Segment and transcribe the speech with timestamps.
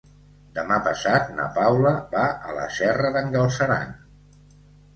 [0.53, 3.97] Demà passat na Paula va a la Serra d'en Galceran.